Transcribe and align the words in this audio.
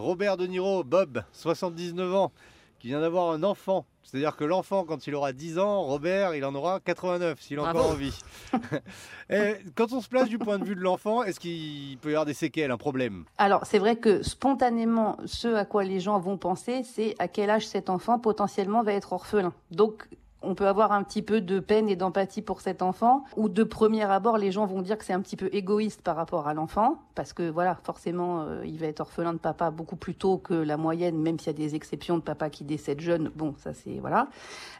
Robert 0.00 0.36
De 0.36 0.46
Niro, 0.46 0.82
Bob, 0.82 1.22
79 1.32 2.14
ans, 2.14 2.32
qui 2.78 2.88
vient 2.88 3.00
d'avoir 3.00 3.30
un 3.30 3.42
enfant. 3.42 3.86
C'est-à-dire 4.02 4.34
que 4.34 4.44
l'enfant, 4.44 4.84
quand 4.84 5.06
il 5.06 5.14
aura 5.14 5.32
10 5.32 5.58
ans, 5.58 5.82
Robert, 5.82 6.34
il 6.34 6.44
en 6.44 6.54
aura 6.54 6.80
89, 6.80 7.40
s'il 7.40 7.58
a 7.58 7.62
encore 7.62 7.90
envie. 7.90 8.18
Et 9.30 9.56
quand 9.76 9.92
on 9.92 10.00
se 10.00 10.08
place 10.08 10.28
du 10.28 10.38
point 10.38 10.58
de 10.58 10.64
vue 10.64 10.74
de 10.74 10.80
l'enfant, 10.80 11.22
est-ce 11.22 11.38
qu'il 11.38 11.98
peut 11.98 12.08
y 12.08 12.12
avoir 12.12 12.24
des 12.24 12.34
séquelles, 12.34 12.70
un 12.70 12.78
problème? 12.78 13.24
Alors, 13.38 13.66
c'est 13.66 13.78
vrai 13.78 13.96
que 13.96 14.22
spontanément, 14.22 15.18
ce 15.26 15.48
à 15.48 15.64
quoi 15.64 15.84
les 15.84 16.00
gens 16.00 16.18
vont 16.18 16.38
penser, 16.38 16.82
c'est 16.82 17.14
à 17.18 17.28
quel 17.28 17.50
âge 17.50 17.68
cet 17.68 17.90
enfant 17.90 18.18
potentiellement 18.18 18.82
va 18.82 18.94
être 18.94 19.12
orphelin. 19.12 19.52
Donc, 19.70 20.08
on 20.42 20.54
peut 20.54 20.66
avoir 20.66 20.92
un 20.92 21.02
petit 21.02 21.22
peu 21.22 21.40
de 21.40 21.60
peine 21.60 21.88
et 21.88 21.96
d'empathie 21.96 22.42
pour 22.42 22.60
cet 22.60 22.82
enfant, 22.82 23.24
ou 23.36 23.48
de 23.48 23.62
premier 23.62 24.02
abord, 24.02 24.38
les 24.38 24.50
gens 24.50 24.66
vont 24.66 24.82
dire 24.82 24.96
que 24.96 25.04
c'est 25.04 25.12
un 25.12 25.20
petit 25.20 25.36
peu 25.36 25.48
égoïste 25.52 26.02
par 26.02 26.16
rapport 26.16 26.48
à 26.48 26.54
l'enfant, 26.54 26.98
parce 27.14 27.32
que 27.32 27.48
voilà, 27.50 27.78
forcément, 27.82 28.42
euh, 28.42 28.62
il 28.64 28.78
va 28.78 28.86
être 28.86 29.00
orphelin 29.00 29.34
de 29.34 29.38
papa 29.38 29.70
beaucoup 29.70 29.96
plus 29.96 30.14
tôt 30.14 30.38
que 30.38 30.54
la 30.54 30.76
moyenne, 30.76 31.18
même 31.18 31.38
s'il 31.38 31.48
y 31.48 31.50
a 31.50 31.58
des 31.58 31.74
exceptions 31.74 32.16
de 32.16 32.22
papa 32.22 32.48
qui 32.48 32.64
décèdent 32.64 33.00
jeunes. 33.00 33.30
Bon, 33.34 33.54
ça 33.58 33.74
c'est 33.74 33.98
voilà. 34.00 34.28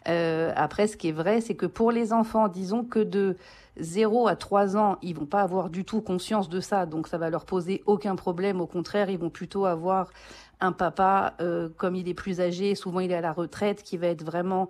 Euh, 0.09 0.52
après, 0.56 0.87
ce 0.87 0.96
qui 0.96 1.09
est 1.09 1.12
vrai, 1.12 1.41
c'est 1.41 1.54
que 1.54 1.66
pour 1.66 1.92
les 1.92 2.12
enfants, 2.12 2.48
disons 2.48 2.84
que 2.84 3.01
de 3.01 3.37
0 3.79 4.29
à 4.29 4.37
3 4.37 4.77
ans, 4.77 4.96
ils 5.02 5.15
vont 5.15 5.27
pas 5.27 5.42
avoir 5.42 5.70
du 5.70 5.84
tout 5.84 6.01
conscience 6.01 6.48
de 6.48 6.60
ça, 6.60 6.87
donc 6.87 7.06
ça 7.06 7.18
va 7.18 7.30
leur 7.30 7.45
poser 7.45 7.82
aucun 7.87 8.16
problème. 8.16 8.60
Au 8.60 8.66
contraire, 8.66 9.10
ils 9.10 9.18
vont 9.18 9.30
plutôt 9.30 9.66
avoir 9.66 10.10
un 10.60 10.73
papa, 10.73 11.34
euh, 11.40 11.68
comme 11.77 11.96
il 11.96 12.09
est 12.09 12.15
plus 12.15 12.40
âgé, 12.40 12.74
souvent 12.74 13.01
il 13.01 13.10
est 13.10 13.15
à 13.15 13.20
la 13.20 13.32
retraite, 13.32 13.82
qui 13.82 13.96
va 13.96 14.09
être 14.09 14.24
vraiment 14.24 14.68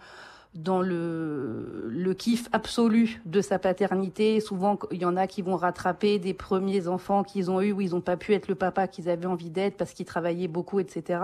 dans 0.54 0.82
le, 0.82 1.88
le 1.88 2.14
kiff 2.14 2.48
absolu 2.52 3.20
de 3.24 3.40
sa 3.40 3.59
paternité. 3.59 4.40
Souvent, 4.40 4.78
il 4.90 5.00
y 5.00 5.04
en 5.04 5.16
a 5.16 5.26
qui 5.26 5.42
vont 5.42 5.56
rattraper 5.56 6.18
des 6.18 6.34
premiers 6.34 6.88
enfants 6.88 7.23
qu'ils 7.23 7.50
ont 7.50 7.60
eus 7.60 7.73
où 7.73 7.80
ils 7.80 7.90
n'ont 7.90 8.00
pas 8.00 8.16
pu 8.16 8.34
être 8.34 8.48
le 8.48 8.56
papa 8.56 8.88
qu'ils 8.88 9.09
avaient 9.09 9.26
envie 9.26 9.50
d'être 9.50 9.76
parce 9.76 9.92
qu'ils 9.92 10.06
travaillaient 10.06 10.48
beaucoup, 10.48 10.80
etc. 10.80 11.20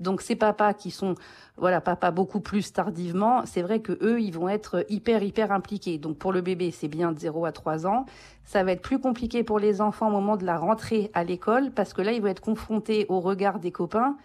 Donc 0.00 0.22
ces 0.22 0.36
papas 0.36 0.74
qui 0.74 0.90
sont 0.90 1.14
voilà 1.56 1.80
papa 1.80 2.10
beaucoup 2.10 2.40
plus 2.40 2.72
tardivement, 2.72 3.42
c'est 3.46 3.62
vrai 3.62 3.80
que 3.80 3.98
eux 4.00 4.20
ils 4.20 4.32
vont 4.32 4.48
être 4.48 4.84
hyper 4.88 5.22
hyper 5.22 5.50
impliqués. 5.50 5.98
Donc 5.98 6.18
pour 6.18 6.32
le 6.32 6.40
bébé 6.40 6.70
c'est 6.70 6.88
bien 6.88 7.12
de 7.12 7.18
0 7.18 7.44
à 7.44 7.52
3 7.52 7.86
ans. 7.86 8.06
Ça 8.44 8.62
va 8.62 8.72
être 8.72 8.82
plus 8.82 9.00
compliqué 9.00 9.42
pour 9.42 9.58
les 9.58 9.80
enfants 9.80 10.08
au 10.08 10.12
moment 10.12 10.36
de 10.36 10.44
la 10.44 10.56
rentrée 10.56 11.10
à 11.14 11.24
l'école 11.24 11.72
parce 11.72 11.94
que 11.94 12.02
là 12.02 12.12
ils 12.12 12.22
vont 12.22 12.28
être 12.28 12.40
confrontés 12.40 13.06
au 13.08 13.20
regard 13.20 13.58
des 13.58 13.72
copains 13.72 14.16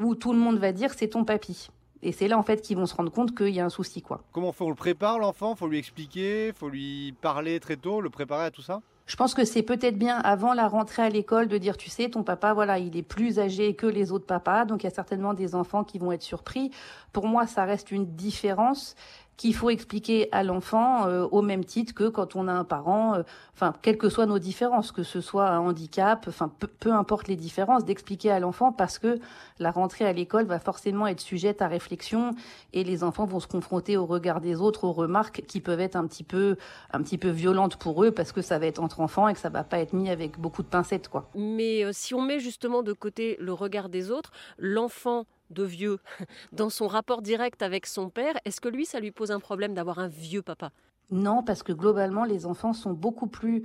où 0.00 0.14
tout 0.16 0.32
le 0.32 0.38
monde 0.38 0.58
va 0.58 0.72
dire 0.72 0.92
c'est 0.94 1.08
ton 1.08 1.24
papy. 1.24 1.68
Et 2.02 2.12
c'est 2.12 2.28
là 2.28 2.36
en 2.38 2.42
fait 2.42 2.60
qu'ils 2.60 2.76
vont 2.76 2.86
se 2.86 2.94
rendre 2.94 3.12
compte 3.12 3.36
qu'il 3.36 3.50
y 3.50 3.60
a 3.60 3.64
un 3.64 3.70
souci 3.70 4.02
quoi. 4.02 4.22
Comment 4.32 4.54
on 4.58 4.68
le 4.68 4.74
prépare 4.74 5.18
l'enfant? 5.18 5.54
Faut 5.54 5.68
lui 5.68 5.78
expliquer, 5.78 6.52
faut 6.52 6.68
lui 6.68 7.14
parler 7.20 7.60
très 7.60 7.76
tôt, 7.76 8.00
le 8.00 8.10
préparer 8.10 8.44
à 8.44 8.50
tout 8.50 8.62
ça? 8.62 8.80
Je 9.06 9.16
pense 9.16 9.34
que 9.34 9.44
c'est 9.44 9.62
peut-être 9.62 9.98
bien 9.98 10.18
avant 10.18 10.54
la 10.54 10.68
rentrée 10.68 11.02
à 11.02 11.08
l'école 11.08 11.48
de 11.48 11.58
dire, 11.58 11.76
tu 11.76 11.90
sais, 11.90 12.08
ton 12.08 12.22
papa, 12.22 12.54
voilà, 12.54 12.78
il 12.78 12.96
est 12.96 13.02
plus 13.02 13.40
âgé 13.40 13.74
que 13.74 13.86
les 13.86 14.12
autres 14.12 14.26
papas, 14.26 14.64
donc 14.64 14.84
il 14.84 14.86
y 14.86 14.86
a 14.86 14.94
certainement 14.94 15.34
des 15.34 15.54
enfants 15.54 15.82
qui 15.82 15.98
vont 15.98 16.12
être 16.12 16.22
surpris. 16.22 16.70
Pour 17.12 17.26
moi, 17.26 17.46
ça 17.46 17.64
reste 17.64 17.90
une 17.90 18.06
différence 18.06 18.94
qu'il 19.42 19.56
faut 19.56 19.70
expliquer 19.70 20.28
à 20.30 20.44
l'enfant 20.44 21.08
euh, 21.08 21.26
au 21.32 21.42
même 21.42 21.64
titre 21.64 21.94
que 21.94 22.08
quand 22.08 22.36
on 22.36 22.46
a 22.46 22.52
un 22.52 22.62
parent, 22.62 23.16
euh, 23.16 23.22
enfin, 23.54 23.74
quelles 23.82 23.98
que 23.98 24.08
soient 24.08 24.26
nos 24.26 24.38
différences, 24.38 24.92
que 24.92 25.02
ce 25.02 25.20
soit 25.20 25.48
un 25.48 25.58
handicap, 25.58 26.26
enfin, 26.28 26.48
peu, 26.78 26.92
importe 26.92 27.26
les 27.26 27.34
différences, 27.34 27.84
d'expliquer 27.84 28.30
à 28.30 28.38
l'enfant 28.38 28.70
parce 28.70 29.00
que 29.00 29.18
la 29.58 29.72
rentrée 29.72 30.06
à 30.06 30.12
l'école 30.12 30.44
va 30.44 30.60
forcément 30.60 31.08
être 31.08 31.18
sujette 31.18 31.60
à 31.60 31.66
réflexion 31.66 32.36
et 32.72 32.84
les 32.84 33.02
enfants 33.02 33.24
vont 33.24 33.40
se 33.40 33.48
confronter 33.48 33.96
au 33.96 34.06
regard 34.06 34.40
des 34.40 34.60
autres, 34.60 34.84
aux 34.84 34.92
remarques 34.92 35.42
qui 35.48 35.60
peuvent 35.60 35.80
être 35.80 35.96
un 35.96 36.06
petit 36.06 36.22
peu, 36.22 36.54
un 36.92 37.02
petit 37.02 37.18
peu 37.18 37.30
violentes 37.30 37.74
pour 37.74 38.04
eux 38.04 38.12
parce 38.12 38.30
que 38.30 38.42
ça 38.42 38.60
va 38.60 38.66
être 38.66 38.80
entre 38.80 39.00
enfants 39.00 39.26
et 39.26 39.34
que 39.34 39.40
ça 39.40 39.48
va 39.48 39.64
pas 39.64 39.80
être 39.80 39.92
mis 39.92 40.08
avec 40.08 40.38
beaucoup 40.38 40.62
de 40.62 40.68
pincettes, 40.68 41.08
quoi. 41.08 41.28
Mais 41.34 41.84
euh, 41.84 41.90
si 41.92 42.14
on 42.14 42.22
met 42.22 42.38
justement 42.38 42.84
de 42.84 42.92
côté 42.92 43.36
le 43.40 43.52
regard 43.52 43.88
des 43.88 44.12
autres, 44.12 44.30
l'enfant 44.56 45.24
de 45.52 45.64
vieux 45.64 45.98
dans 46.52 46.70
son 46.70 46.86
rapport 46.86 47.22
direct 47.22 47.62
avec 47.62 47.86
son 47.86 48.08
père, 48.10 48.34
est-ce 48.44 48.60
que 48.60 48.68
lui, 48.68 48.86
ça 48.86 49.00
lui 49.00 49.10
pose 49.10 49.30
un 49.30 49.40
problème 49.40 49.74
d'avoir 49.74 49.98
un 49.98 50.08
vieux 50.08 50.42
papa? 50.42 50.70
Non, 51.12 51.42
parce 51.42 51.62
que 51.62 51.72
globalement, 51.72 52.24
les 52.24 52.46
enfants 52.46 52.72
sont 52.72 52.94
beaucoup 52.94 53.26
plus 53.26 53.64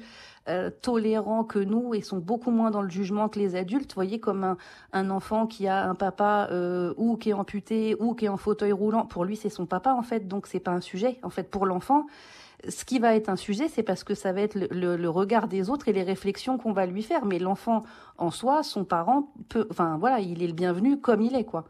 euh, 0.50 0.70
tolérants 0.70 1.46
que 1.46 1.60
nous 1.60 1.94
et 1.94 2.02
sont 2.02 2.18
beaucoup 2.18 2.52
moins 2.52 2.72
dans 2.72 2.82
le 2.82 2.90
jugement 2.90 3.30
que 3.30 3.40
les 3.40 3.56
adultes. 3.56 3.92
Vous 3.92 3.96
voyez, 3.96 4.20
comme 4.20 4.58
un, 4.92 5.10
enfant 5.10 5.48
qui 5.48 5.66
a 5.66 5.90
un 5.90 5.96
papa 5.96 6.50
euh, 6.52 6.94
ou 6.98 7.16
qui 7.16 7.30
est 7.30 7.34
amputé 7.34 7.96
ou 8.00 8.16
qui 8.16 8.26
est 8.26 8.30
en 8.30 8.36
fauteuil 8.36 8.74
roulant, 8.74 9.06
pour 9.06 9.24
lui, 9.24 9.38
c'est 9.38 9.50
son 9.50 9.66
papa 9.66 9.94
en 9.94 10.04
fait, 10.04 10.28
donc 10.28 10.46
c'est 10.46 10.60
pas 10.60 10.72
un 10.72 10.82
sujet. 10.82 11.20
En 11.24 11.30
fait, 11.30 11.50
pour 11.50 11.66
l'enfant, 11.66 12.08
ce 12.68 12.84
qui 12.84 13.00
va 13.00 13.16
être 13.16 13.30
un 13.30 13.38
sujet, 13.38 13.70
c'est 13.70 13.84
parce 13.84 14.04
que 14.04 14.14
ça 14.14 14.34
va 14.34 14.42
être 14.42 14.56
le, 14.56 15.10
regard 15.10 15.48
des 15.48 15.70
autres 15.70 15.88
et 15.88 15.94
les 15.94 16.04
réflexions 16.04 16.58
qu'on 16.58 16.74
va 16.74 16.86
lui 16.86 17.04
faire. 17.04 17.26
Mais 17.26 17.40
l'enfant 17.40 17.84
en 18.18 18.30
soi, 18.30 18.62
son 18.64 18.84
parent 18.84 19.32
peut, 19.48 19.68
enfin 19.72 19.98
voilà, 19.98 20.20
il 20.20 20.44
est 20.44 20.48
le 20.48 20.54
bienvenu 20.54 21.00
comme 21.00 21.22
il 21.22 21.34
est, 21.36 21.46
quoi. 21.46 21.66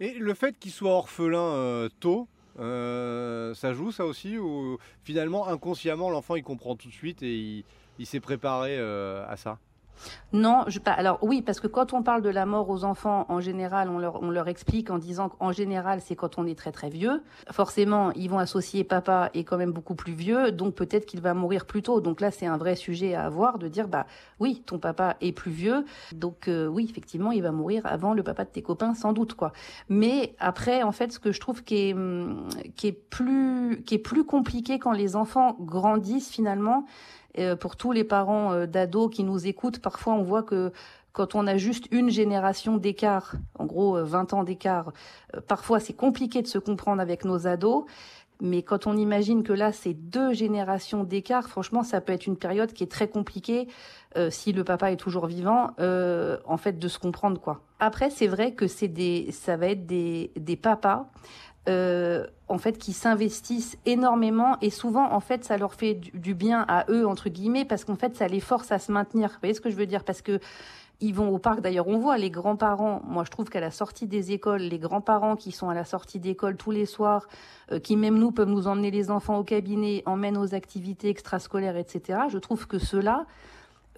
Et 0.00 0.14
le 0.14 0.32
fait 0.32 0.58
qu'il 0.58 0.72
soit 0.72 0.92
orphelin 0.92 1.38
euh, 1.38 1.88
tôt, 2.00 2.26
euh, 2.58 3.52
ça 3.52 3.74
joue 3.74 3.92
ça 3.92 4.06
aussi 4.06 4.38
ou 4.38 4.78
finalement 5.04 5.46
inconsciemment 5.46 6.08
l'enfant 6.08 6.36
il 6.36 6.42
comprend 6.42 6.74
tout 6.74 6.88
de 6.88 6.92
suite 6.92 7.22
et 7.22 7.64
il, 7.98 8.06
s'est 8.06 8.20
préparé 8.20 8.78
euh, 8.78 9.24
à 9.28 9.36
ça? 9.36 9.58
Non, 10.32 10.64
je 10.68 10.78
pas. 10.78 10.92
Alors 10.92 11.18
oui, 11.22 11.42
parce 11.42 11.60
que 11.60 11.66
quand 11.66 11.92
on 11.92 12.02
parle 12.02 12.22
de 12.22 12.28
la 12.28 12.46
mort 12.46 12.70
aux 12.70 12.84
enfants, 12.84 13.26
en 13.28 13.40
général, 13.40 13.88
on 13.88 13.98
leur, 13.98 14.22
on 14.22 14.30
leur 14.30 14.48
explique 14.48 14.90
en 14.90 14.98
disant 14.98 15.28
qu'en 15.28 15.52
général, 15.52 16.00
c'est 16.00 16.14
quand 16.14 16.38
on 16.38 16.46
est 16.46 16.56
très 16.56 16.72
très 16.72 16.88
vieux. 16.88 17.22
Forcément, 17.50 18.12
ils 18.12 18.30
vont 18.30 18.38
associer 18.38 18.84
papa 18.84 19.30
est 19.34 19.44
quand 19.44 19.56
même 19.56 19.72
beaucoup 19.72 19.94
plus 19.94 20.12
vieux, 20.12 20.52
donc 20.52 20.74
peut-être 20.74 21.06
qu'il 21.06 21.20
va 21.20 21.34
mourir 21.34 21.66
plus 21.66 21.82
tôt. 21.82 22.00
Donc 22.00 22.20
là, 22.20 22.30
c'est 22.30 22.46
un 22.46 22.56
vrai 22.56 22.76
sujet 22.76 23.14
à 23.14 23.24
avoir 23.24 23.58
de 23.58 23.68
dire 23.68 23.88
bah 23.88 24.06
oui, 24.38 24.62
ton 24.66 24.78
papa 24.78 25.16
est 25.20 25.32
plus 25.32 25.50
vieux, 25.50 25.84
donc 26.12 26.48
euh, 26.48 26.66
oui, 26.66 26.86
effectivement, 26.88 27.32
il 27.32 27.42
va 27.42 27.50
mourir 27.50 27.84
avant 27.86 28.14
le 28.14 28.22
papa 28.22 28.44
de 28.44 28.50
tes 28.50 28.62
copains, 28.62 28.94
sans 28.94 29.12
doute 29.12 29.34
quoi. 29.34 29.52
Mais 29.88 30.34
après, 30.38 30.82
en 30.82 30.92
fait, 30.92 31.12
ce 31.12 31.18
que 31.18 31.32
je 31.32 31.40
trouve 31.40 31.64
qui 31.64 31.90
est 31.90 31.96
qui 32.76 32.86
est 32.86 32.92
plus 32.92 33.82
qui 33.84 33.96
est 33.96 33.98
plus 33.98 34.24
compliqué 34.24 34.78
quand 34.78 34.92
les 34.92 35.16
enfants 35.16 35.56
grandissent 35.60 36.30
finalement, 36.30 36.86
euh, 37.38 37.56
pour 37.56 37.76
tous 37.76 37.92
les 37.92 38.04
parents 38.04 38.52
euh, 38.52 38.66
d'ados 38.66 39.10
qui 39.10 39.24
nous 39.24 39.46
écoutent, 39.46 39.80
parfois 39.80 40.14
on 40.14 40.22
voit 40.22 40.42
que 40.42 40.72
quand 41.12 41.34
on 41.34 41.46
a 41.46 41.56
juste 41.56 41.86
une 41.90 42.10
génération 42.10 42.76
d'écart, 42.76 43.34
en 43.58 43.66
gros 43.66 44.02
20 44.02 44.32
euh, 44.32 44.36
ans 44.36 44.44
d'écart, 44.44 44.92
parfois 45.48 45.80
c'est 45.80 45.92
compliqué 45.92 46.42
de 46.42 46.46
se 46.46 46.58
comprendre 46.58 47.00
avec 47.00 47.24
nos 47.24 47.46
ados. 47.46 47.84
Mais 48.42 48.62
quand 48.62 48.86
on 48.86 48.96
imagine 48.96 49.42
que 49.42 49.52
là, 49.52 49.70
c'est 49.70 49.92
deux 49.92 50.32
générations 50.32 51.04
d'écart, 51.04 51.46
franchement, 51.46 51.82
ça 51.82 52.00
peut 52.00 52.14
être 52.14 52.26
une 52.26 52.38
période 52.38 52.72
qui 52.72 52.82
est 52.82 52.90
très 52.90 53.06
compliquée 53.06 53.68
si 54.30 54.54
le 54.54 54.64
papa 54.64 54.90
est 54.90 54.96
toujours 54.96 55.26
vivant, 55.26 55.72
en 55.78 56.56
fait, 56.56 56.78
de 56.78 56.88
se 56.88 56.98
comprendre 56.98 57.38
quoi. 57.38 57.60
Après, 57.80 58.08
c'est 58.08 58.28
vrai 58.28 58.54
que 58.54 58.66
c'est 58.66 58.88
des, 58.88 59.30
ça 59.30 59.58
va 59.58 59.66
être 59.66 59.84
des, 59.84 60.32
des 60.36 60.56
papas 60.56 61.10
en 62.50 62.58
fait 62.58 62.78
qui 62.78 62.92
s'investissent 62.92 63.78
énormément 63.86 64.56
et 64.60 64.70
souvent 64.70 65.12
en 65.12 65.20
fait 65.20 65.44
ça 65.44 65.56
leur 65.56 65.74
fait 65.74 65.94
du, 65.94 66.34
bien 66.34 66.64
à 66.68 66.84
eux 66.90 67.06
entre 67.06 67.28
guillemets 67.28 67.64
parce 67.64 67.84
qu'en 67.84 67.96
fait 67.96 68.16
ça 68.16 68.26
les 68.26 68.40
force 68.40 68.72
à 68.72 68.78
se 68.78 68.92
maintenir. 68.92 69.30
Vous 69.30 69.38
voyez 69.40 69.54
ce 69.54 69.60
que 69.60 69.70
je 69.70 69.76
veux 69.76 69.86
dire? 69.86 70.04
Parce 70.04 70.20
que 70.20 70.40
ils 71.00 71.14
vont 71.14 71.30
au 71.30 71.38
parc. 71.38 71.60
D'ailleurs, 71.60 71.88
on 71.88 71.98
voit 71.98 72.18
les 72.18 72.30
grands-parents. 72.30 73.00
Moi, 73.06 73.24
je 73.24 73.30
trouve 73.30 73.48
qu'à 73.48 73.60
la 73.60 73.70
sortie 73.70 74.06
des 74.06 74.32
écoles, 74.32 74.60
les 74.60 74.78
grands-parents 74.78 75.34
qui 75.34 75.50
sont 75.50 75.70
à 75.70 75.74
la 75.74 75.84
sortie 75.84 76.18
d'école 76.18 76.56
tous 76.56 76.72
les 76.72 76.84
soirs, 76.84 77.26
euh, 77.72 77.78
qui 77.78 77.96
même 77.96 78.18
nous 78.18 78.32
peuvent 78.32 78.50
nous 78.50 78.66
emmener 78.66 78.90
les 78.90 79.10
enfants 79.10 79.38
au 79.38 79.44
cabinet, 79.44 80.02
emmènent 80.04 80.36
aux 80.36 80.54
activités 80.54 81.08
extrascolaires, 81.08 81.76
etc. 81.76 82.20
Je 82.28 82.38
trouve 82.38 82.66
que 82.66 82.78
ceux-là 82.78 83.24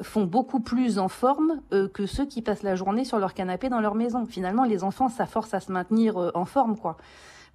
font 0.00 0.24
beaucoup 0.24 0.60
plus 0.60 0.98
en 0.98 1.08
forme 1.08 1.60
euh, 1.72 1.88
que 1.88 2.06
ceux 2.06 2.24
qui 2.24 2.40
passent 2.40 2.62
la 2.62 2.76
journée 2.76 3.04
sur 3.04 3.18
leur 3.18 3.34
canapé 3.34 3.68
dans 3.68 3.80
leur 3.80 3.96
maison. 3.96 4.24
Finalement, 4.24 4.64
les 4.64 4.84
enfants, 4.84 5.08
ça 5.08 5.26
force 5.26 5.54
à 5.54 5.60
se 5.60 5.72
maintenir 5.72 6.30
en 6.34 6.44
forme, 6.44 6.78
quoi. 6.78 6.96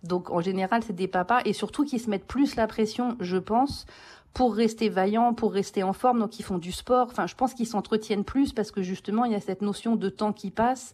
Donc 0.03 0.29
en 0.29 0.41
général, 0.41 0.83
c'est 0.83 0.95
des 0.95 1.07
papas 1.07 1.41
et 1.45 1.53
surtout 1.53 1.85
qui 1.85 1.99
se 1.99 2.09
mettent 2.09 2.27
plus 2.27 2.55
la 2.55 2.67
pression, 2.67 3.17
je 3.19 3.37
pense, 3.37 3.85
pour 4.33 4.55
rester 4.55 4.89
vaillants, 4.89 5.33
pour 5.33 5.51
rester 5.51 5.83
en 5.83 5.93
forme, 5.93 6.19
donc 6.19 6.39
ils 6.39 6.43
font 6.43 6.59
du 6.59 6.71
sport. 6.71 7.07
Enfin, 7.09 7.25
je 7.25 7.35
pense 7.35 7.53
qu'ils 7.53 7.67
s'entretiennent 7.67 8.23
plus 8.23 8.53
parce 8.53 8.71
que 8.71 8.83
justement, 8.83 9.25
il 9.25 9.31
y 9.31 9.35
a 9.35 9.39
cette 9.39 9.61
notion 9.61 9.95
de 9.95 10.09
temps 10.09 10.33
qui 10.33 10.51
passe. 10.51 10.93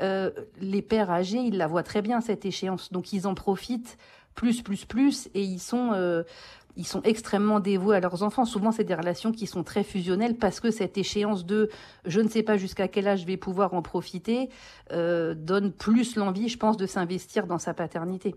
Euh, 0.00 0.30
les 0.60 0.82
pères 0.82 1.10
âgés, 1.10 1.38
ils 1.38 1.56
la 1.56 1.66
voient 1.66 1.82
très 1.82 2.02
bien 2.02 2.20
cette 2.20 2.44
échéance, 2.44 2.92
donc 2.92 3.12
ils 3.12 3.26
en 3.26 3.34
profitent 3.34 3.96
plus, 4.34 4.62
plus, 4.62 4.84
plus, 4.84 5.28
et 5.34 5.42
ils 5.42 5.60
sont, 5.60 5.92
euh, 5.92 6.22
ils 6.76 6.86
sont 6.86 7.02
extrêmement 7.02 7.60
dévoués 7.60 7.96
à 7.96 8.00
leurs 8.00 8.22
enfants. 8.22 8.44
Souvent, 8.44 8.72
c'est 8.72 8.84
des 8.84 8.94
relations 8.94 9.32
qui 9.32 9.46
sont 9.46 9.62
très 9.62 9.84
fusionnelles 9.84 10.36
parce 10.36 10.60
que 10.60 10.70
cette 10.70 10.98
échéance 10.98 11.46
de 11.46 11.70
je 12.04 12.20
ne 12.20 12.28
sais 12.28 12.42
pas 12.42 12.56
jusqu'à 12.56 12.88
quel 12.88 13.06
âge 13.06 13.20
je 13.20 13.26
vais 13.26 13.36
pouvoir 13.36 13.74
en 13.74 13.82
profiter 13.82 14.48
euh, 14.92 15.34
donne 15.34 15.72
plus 15.72 16.16
l'envie, 16.16 16.48
je 16.48 16.58
pense, 16.58 16.76
de 16.76 16.86
s'investir 16.86 17.46
dans 17.46 17.58
sa 17.58 17.74
paternité. 17.74 18.34